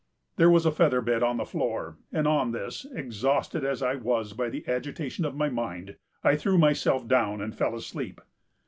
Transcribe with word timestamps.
"There 0.37 0.49
was 0.49 0.65
a 0.65 0.71
feather 0.71 0.99
bed 0.99 1.21
on 1.21 1.37
the 1.37 1.45
floor; 1.45 1.99
and 2.11 2.27
on 2.27 2.53
this, 2.53 2.87
exhausted 2.91 3.63
as 3.63 3.83
I 3.83 3.93
was 3.97 4.33
by 4.33 4.49
the 4.49 4.67
agitation 4.67 5.25
of 5.25 5.35
my 5.35 5.47
mind, 5.49 5.95
I 6.23 6.37
threw 6.37 6.57
myself 6.57 7.07
down 7.07 7.39
and 7.39 7.53
fell 7.55 7.75
asleep. 7.75 8.19